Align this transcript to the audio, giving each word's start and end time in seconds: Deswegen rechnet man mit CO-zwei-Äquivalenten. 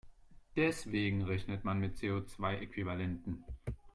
Deswegen 0.55 1.25
rechnet 1.25 1.63
man 1.63 1.79
mit 1.79 1.99
CO-zwei-Äquivalenten. 2.01 3.43